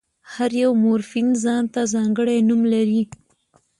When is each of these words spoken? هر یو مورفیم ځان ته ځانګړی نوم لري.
هر 0.33 0.51
یو 0.63 0.71
مورفیم 0.83 1.27
ځان 1.43 1.63
ته 1.73 1.81
ځانګړی 1.93 2.37
نوم 2.49 2.61
لري. 2.73 3.01